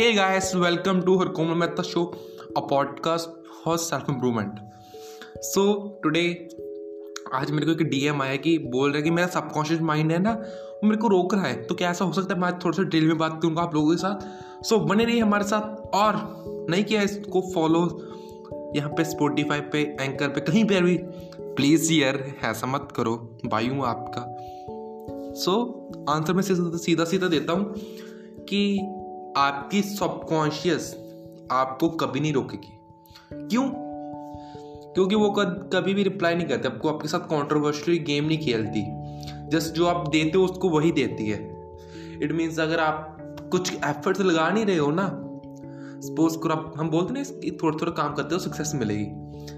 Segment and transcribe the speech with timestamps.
[0.00, 2.02] Hey guys, welcome to her Komal Mehta show,
[2.56, 3.26] a podcast
[3.58, 4.56] for self improvement.
[5.48, 5.62] So
[6.06, 6.34] today
[7.34, 10.18] आज मेरे को एक DM आया कि बोल रहा है कि मेरा सबकॉन्शियस माइंड है
[10.18, 12.40] ना वो मेरे को रोक रहा है। तो क्या ऐसा हो सकता है?
[12.40, 14.20] मैं आज थोड़ा सा डिटेल में बात करूँगा आप लोगों के साथ।
[14.64, 16.14] सो so, बने रहिए हमारे साथ और
[16.70, 17.80] नहीं किया इसको फॉलो
[18.76, 20.98] यहाँ पे स्पोटिफाई पे एंकर पे कहीं पर भी।
[21.40, 24.26] प्लीज़ यार ऐसा मत करो। भाई हूँ आपका।
[25.34, 26.42] सो so, आंसर मैं
[26.78, 27.74] सीधा सीधा देता हूँ
[28.48, 28.90] कि
[29.36, 30.96] आपकी सबकॉन्शियस
[31.52, 32.78] आपको कभी नहीं रोकेगी।
[33.32, 33.70] क्यों?
[34.94, 38.84] क्योंकि वो कभी भी रिप्लाई नहीं करती। आपको आपके साथ कॉन्ट्रोवर्शियल गेम नहीं खेलती।
[39.48, 41.70] जस्ट जो आप देते हो, उसको वही देती है।
[42.22, 43.16] इट मीन्स अगर आप
[43.50, 45.08] कुछ एफर्ट्स लगा नहीं रहे हो ना
[46.00, 49.04] सपोज़ करो आप, हम बोलते ना कि थोड़ा थोड़ा काम करते हो सक्सेस मिलेगी।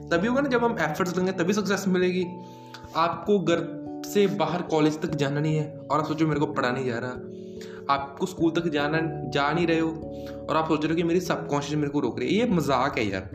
[0.08, 2.26] तभी होगा ना जब हम एफर्ट्स लेंगे, तभी सक्सेस मिलेगी।
[2.96, 6.70] आपको घर से बाहर कॉलेज तक जाना नहीं है। और आप सोचो मेरे को पढ़ा
[6.70, 7.45] नहीं जा रहा।
[7.90, 8.98] आपको स्कूल तक जाना
[9.30, 9.88] जा नहीं रहे हो
[10.50, 12.98] और आप सोच रहे हो कि मेरी सबकॉन्शियस मेरे को रोक रही है। ये मज़ाक
[12.98, 13.30] है यार।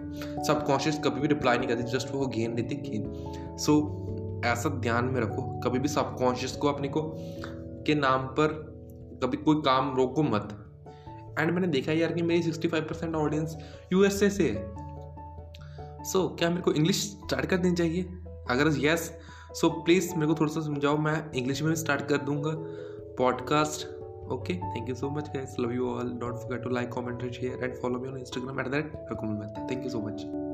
[0.48, 3.78] सबकॉन्शियस कभी भी रिप्लाई नहीं करती जस्ट वो गेंद देती गेन सो
[4.46, 7.02] ऐसा ध्यान में रखो। कभी भी सबकॉन्शियस को अपने को
[7.88, 8.48] के नाम पर
[9.24, 10.58] कभी कोई काम रोको मत।
[11.40, 13.58] एंड मैंने देखा यार कि मेरी sixty five percent audience
[13.94, 14.70] USA से है।
[16.04, 18.04] सो so, क्या मेरे को इंग्लिश स्टार्ट कर देनी चाहिए?
[18.50, 19.12] अगर यस
[19.54, 22.52] सो प्लीज़ मेरे को थोड़ा सा समझाओ। मैं इंग्लिश में भी स्टार्ट कर दूँगा।
[23.18, 23.88] Podcast
[24.36, 25.58] okay thank you so much guys.
[25.58, 26.04] Love you all.
[26.04, 29.84] Don't forget to like comment and share and follow me on instagram at that thank
[29.84, 30.51] you so much